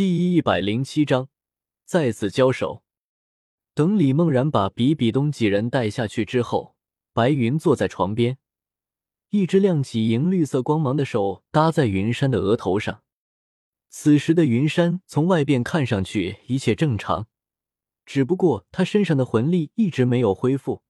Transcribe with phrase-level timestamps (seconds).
[0.00, 1.28] 第一百零七章
[1.84, 2.82] 再次交手。
[3.74, 6.74] 等李梦然把比比东几人带下去之后，
[7.12, 8.38] 白云坐在床边，
[9.28, 13.02] 一只亮起银绿色光芒的手搭在云山的额头上。
[13.90, 17.26] 此时的云山从外边看上去一切正常，
[18.06, 20.82] 只不过他身上的魂力一直没有恢复，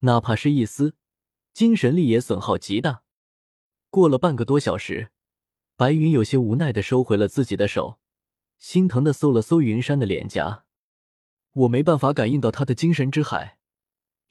[0.00, 0.94] 哪怕是一丝，
[1.54, 3.04] 精神力也损耗极大。
[3.88, 5.08] 过了半个多小时，
[5.76, 7.98] 白云有些无奈的收回了自己的手，
[8.58, 10.64] 心疼的搜了搜云山的脸颊。
[11.52, 13.58] 我没办法感应到他的精神之海，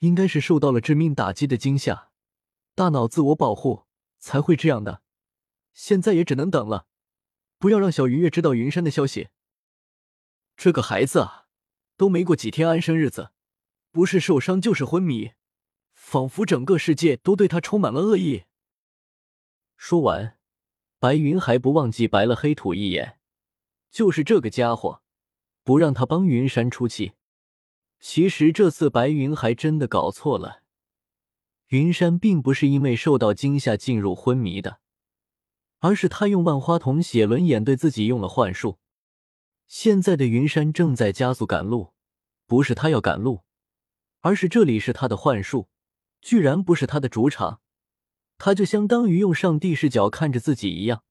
[0.00, 2.10] 应该是受到了致命打击的惊吓，
[2.74, 3.84] 大脑自我保护
[4.18, 5.02] 才会这样的。
[5.72, 6.86] 现在也只能等了。
[7.58, 9.28] 不要让小云月知道云山的消息。
[10.54, 11.46] 这个孩子啊，
[11.96, 13.30] 都没过几天安生日子，
[13.90, 15.32] 不是受伤就是昏迷，
[15.94, 18.44] 仿佛整个世界都对他充满了恶意。
[19.78, 20.38] 说完，
[20.98, 23.18] 白云还不忘记白了黑土一眼，
[23.94, 25.02] 就是这个家伙，
[25.62, 27.12] 不让他帮云山出气。
[28.00, 30.62] 其实这次白云还真的搞错了，
[31.68, 34.80] 云山并不是因为受到惊吓进入昏迷的。
[35.78, 38.80] 而是他用万花筒写轮眼对自己用了幻术。
[39.68, 41.92] 现在的云山正在加速赶路，
[42.48, 43.44] 不是他要赶路，
[44.22, 45.68] 而是这里是他的幻术，
[46.20, 47.60] 居然不是他的主场，
[48.38, 51.04] 他就相当于用上帝视角看着自己一样，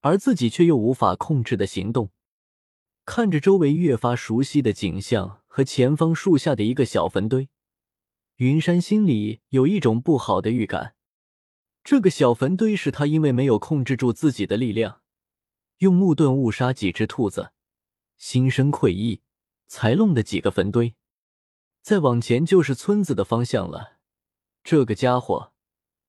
[0.00, 2.10] 而自己却又无法控制的行动。
[3.10, 7.48] 看着周围越发熟悉的景象和前方树下的一个小坟堆，
[8.36, 10.94] 云山心里有一种不好的预感。
[11.82, 15.00] 这个小坟堆是他因为没有控制住自己的力量，
[15.78, 17.52] 用木盾误杀几只兔子，
[18.18, 19.22] 心生愧意
[19.66, 20.94] 才弄的几个坟堆。
[21.80, 23.96] 再往前就是村子的方向了。
[24.62, 25.54] 这个家伙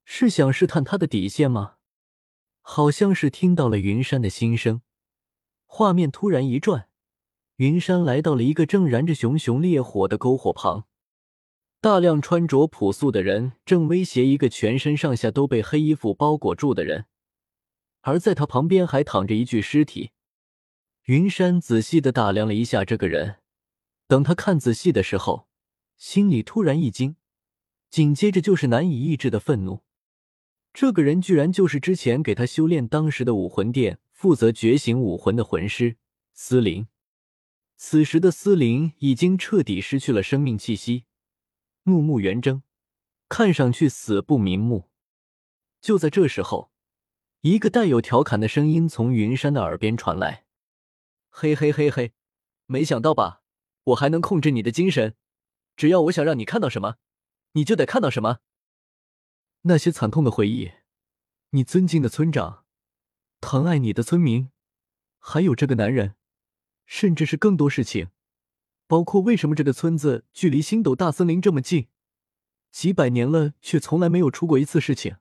[0.03, 1.75] 是想试探他的底线吗？
[2.59, 4.81] 好像是听到了云山的心声，
[5.66, 6.88] 画面突然一转，
[7.59, 10.85] 云山来到了一个正燃着熊熊烈火的篝火旁。
[11.81, 17.07] 大量穿着朴素的人正威胁一个全身上下都被黑衣服包裹住的人，
[18.00, 20.11] 而在他旁边还躺着一具尸体。
[21.07, 23.39] 云山仔细的打量了一下这个人，
[24.07, 25.50] 等他看仔细的时候，
[25.97, 27.17] 心里突然一惊，
[27.89, 29.81] 紧接着就是难以抑制的愤怒。
[30.72, 35.97] 这个人居然就是之前给他修炼当时的武魂殿负责觉醒武魂的魂师
[36.31, 36.88] 司灵。
[37.81, 41.06] 此时的司灵已经彻底失去了生命气息。
[41.84, 42.62] 怒目圆睁，
[43.29, 44.90] 看上去死不瞑目。
[45.79, 46.73] 就在这时候，
[47.40, 50.45] 一个带有调侃的声音从云山的耳边传来
[51.31, 52.12] ：“嘿嘿嘿嘿，
[52.66, 53.44] 没想到吧？
[53.85, 55.16] 我还能控制你的精神，
[55.78, 56.97] 只要我想让你看到什么，
[57.53, 58.40] 你就得看到什么。
[59.61, 60.73] 那些惨痛的回忆，
[61.51, 62.66] 你尊敬的村长，
[63.40, 64.51] 疼爱你的村民，
[65.17, 66.17] 还有这个男人，
[66.89, 68.07] 甚至是更多事情。”
[68.89, 71.89] 包括为什么这个村子距离星斗大森林这么近，
[72.72, 75.17] 几百年了却从来没有出过一次事情。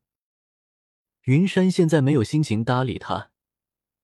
[1.24, 3.30] 云山现在没有心情搭理他。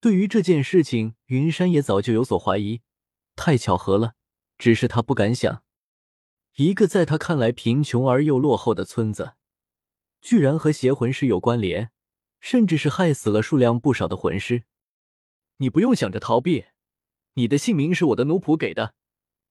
[0.01, 2.83] 对于这件事情，云山也早就有所怀疑。
[3.37, 4.17] 太巧合了，
[4.59, 5.63] 只是他不敢想，
[6.57, 9.33] 一个在他看来贫穷而又落后的村子，
[10.21, 11.91] 居然和邪魂师有关联，
[12.39, 14.65] 甚至是害死了数量不少的魂师。
[15.57, 16.67] 你不用想着逃避，
[17.35, 18.95] 你的姓名是我的奴仆给的。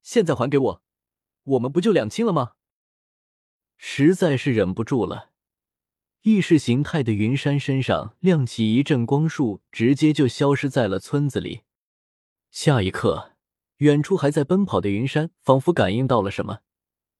[0.02, 0.84] 现在还给我，
[1.44, 2.54] 我们不就两清了吗？
[3.78, 5.32] 实在是忍不住了。
[6.22, 11.64] 意识形态的云山身上亮起一阵光束，直接就消失在了村子里。
[12.50, 13.34] 下一刻，
[13.78, 16.60] 远处还在奔跑的云山仿佛感应到了什么，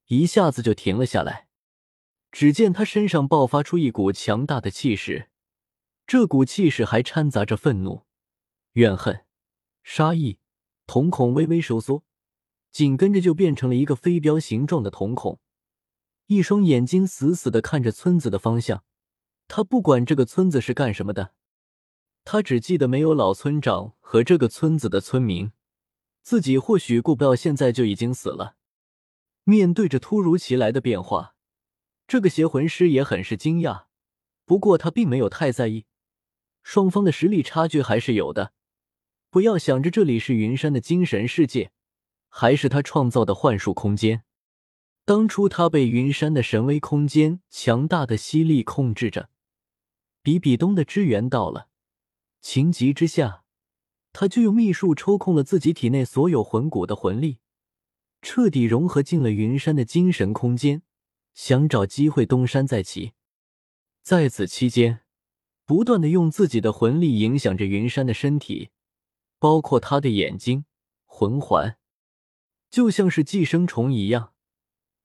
[0.08, 1.48] 一下子就停了下来。
[2.32, 5.30] 只见他身上爆发出一股强大的气势，
[6.08, 8.06] 这股气势还掺杂着愤怒、
[8.74, 9.26] 怨恨、
[9.84, 10.40] 杀意，
[10.86, 12.04] 瞳孔微微收缩。
[12.72, 15.40] 紧跟着就变成了一个飞镖形状的瞳孔，
[16.26, 18.84] 一双眼睛死死的看着村子的方向。
[19.48, 21.34] 他不管这个村子是干什么的，
[22.26, 25.52] 他只记得没有老村长和这个村子的村民，
[26.24, 28.56] 自己或许过不到现在就已经死了。
[29.44, 31.36] 面对着突如其来的变化，
[32.08, 33.84] 这个邪魂师也很是惊讶，
[34.46, 35.86] 不过他并没有太在意，
[36.64, 38.54] 双方的实力差距还是有的。
[39.34, 41.72] 不要想着这里是云山的精神世界。
[42.30, 44.24] 还是他创造的幻术空间。
[45.06, 49.30] 当初他被云山的神威空间强大的吸力控制着，
[50.22, 51.68] 比比东的支援到了，
[52.42, 53.44] 情急之下，
[54.12, 57.40] 他就用秘术抽空了自己体内所有魂骨的魂力，
[58.22, 60.84] 彻底融合进了云山的精神空间，
[61.34, 63.14] 想找机会东山再起。
[64.04, 65.02] 在此期间，
[65.66, 68.70] 不断的用自己的魂力影响着云山的身体。
[69.44, 70.64] 包括他的眼睛、
[71.04, 71.78] 魂环，
[72.70, 74.34] 就像是寄生虫一样，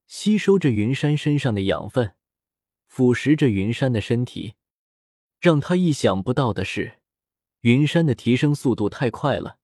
[0.06, 2.14] 吸收着云山身上的养分，
[2.86, 4.54] 腐蚀着云山的身体。
[5.40, 7.00] 让他意想不到的是，
[7.62, 9.58] 云山的提升速度太快了，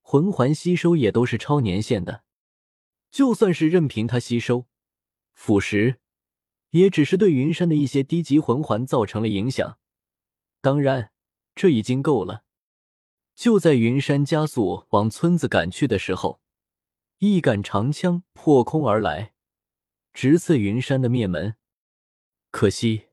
[0.00, 2.24] 魂环吸收也都是超年限的。
[3.12, 4.66] 就算是任凭他吸收、
[5.32, 5.98] 腐蚀，
[6.70, 9.78] 也只是对云山的一些低级魂环造成了影响。
[10.60, 11.12] 当然，
[11.54, 12.42] 这已经够了。
[13.40, 16.42] 就在云山加速往村子赶去的时候，
[17.20, 19.32] 一杆长枪破空而来，
[20.12, 21.56] 直刺云山的面门。
[22.50, 23.06] 可惜。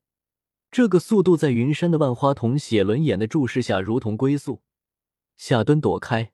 [0.69, 4.61] 这个速度在云山的万花筒写轮眼的注视下，如同龟速，
[5.37, 6.33] 下蹲躲开。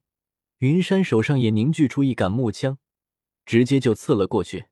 [0.57, 2.79] 云山手上也凝聚出一杆木枪，
[3.45, 4.69] 直接就刺了过去。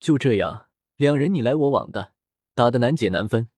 [0.00, 0.66] 就这样，
[0.96, 2.14] 两人你来我往的，
[2.56, 3.48] 打得难解难分。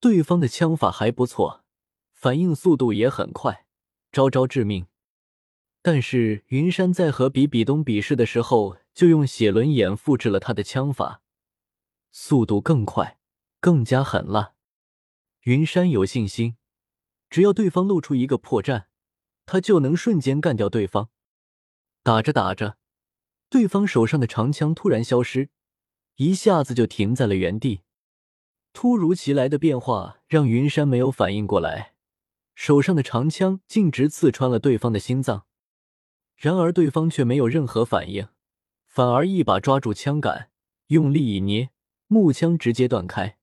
[0.00, 1.64] 对方的枪法还不错，
[2.12, 3.61] 反应速度也很快，
[4.12, 4.86] 招招致命。
[5.80, 11.22] 但是云山在和比比东比试的时候，就用写轮眼复制了他的枪法，
[12.12, 13.18] 速度更快。
[13.60, 14.54] 更加狠辣，
[15.42, 16.56] 云山有信心，
[17.30, 18.86] 只要对方露出一个破绽，
[19.46, 21.10] 他就能瞬间干掉对方。
[22.02, 22.76] 打着打着，
[23.48, 25.50] 对方手上的长枪突然消失，
[26.16, 27.82] 一下子就停在了原地。
[28.72, 31.91] 突如其来的变化让云山没有反应过来，
[32.54, 35.46] 手上的长枪径直刺穿了对方的心脏。
[36.36, 38.28] 然而对方却没有任何反应，
[38.86, 40.50] 反而一把抓住枪杆，
[40.88, 41.70] 用力一捏，
[42.08, 43.38] 木枪直接断开。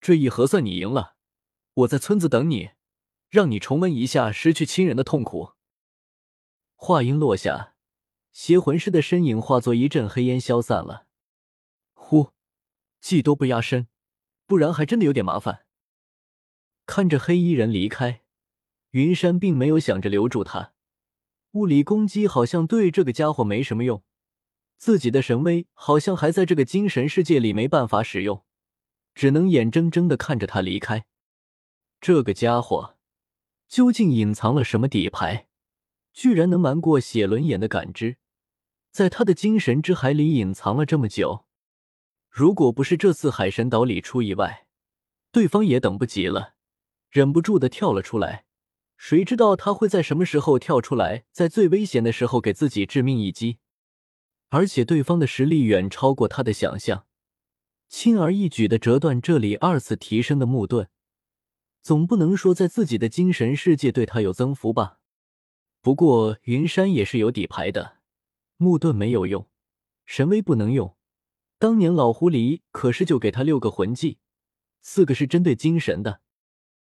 [0.00, 1.14] 这一合算你赢了，
[1.74, 2.70] 我在村子等你，
[3.28, 5.52] 让你重温一下失去亲人的痛苦。
[6.74, 7.74] 话音落下，
[8.32, 11.06] 邪魂师的身影化作一阵黑烟消散了。
[11.94, 12.32] 呼，
[13.00, 13.86] 技多不压身，
[14.46, 15.66] 不然还真的有点麻烦。
[16.88, 18.22] 看着黑衣人离开，
[18.92, 20.72] 云山并没有想着留住他。
[21.50, 24.02] 物理攻击好像对这个家伙没什么用，
[24.78, 28.42] 自己的神威好像还在这个精神世界里没办法使用。
[29.14, 31.04] 只能眼睁睁的看着他离开。
[32.00, 32.96] 这个家伙
[33.68, 35.48] 究竟隐藏了什么底牌？
[36.14, 38.16] 居然能瞒过写轮眼的感知，
[38.90, 41.44] 在他的精神之海里隐藏了这么久。
[42.30, 44.66] 如果不是这次海神岛里出意外，
[45.30, 46.54] 对方也等不及了，
[47.10, 48.44] 忍不住的跳了出来。
[48.96, 53.58] 谁知道他会在什么时候跳出来，在最危险的时候给自己致命一击？
[54.48, 57.06] 而且对方的实力远超过他的想象。
[57.88, 60.88] 轻而易举的折断这里二次提升的木盾，
[61.80, 64.98] 总不能说在自己的精神世界对他有增幅吧？
[65.80, 67.98] 不过云山也是有底牌的，
[68.56, 69.48] 木盾没有用，
[70.04, 70.96] 神威不能用。
[71.58, 74.18] 当年老狐狸可是就给他六个魂技，
[74.82, 76.20] 四个是针对精神的，